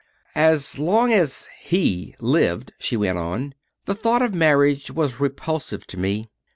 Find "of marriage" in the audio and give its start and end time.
4.23-4.89